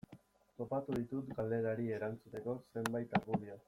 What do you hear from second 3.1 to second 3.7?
argudio.